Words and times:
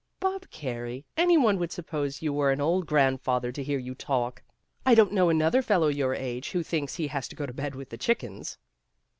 "Bob 0.19 0.49
Carey, 0.49 1.05
any 1.15 1.37
one 1.37 1.59
would 1.59 1.71
suppose 1.71 2.23
you 2.23 2.33
were 2.33 2.49
an 2.49 2.59
old 2.59 2.87
grandfather 2.87 3.51
to 3.51 3.61
hear 3.61 3.77
you 3.77 3.93
talk. 3.93 4.41
I 4.83 4.95
don't 4.95 5.13
know 5.13 5.29
another 5.29 5.61
fellow 5.61 5.89
your 5.89 6.15
age 6.15 6.53
who 6.53 6.63
thinks 6.63 6.95
he 6.95 7.05
has 7.09 7.27
to 7.27 7.35
go 7.35 7.45
to 7.45 7.53
bed 7.53 7.75
with 7.75 7.89
the 7.91 7.99
chickens." 7.99 8.57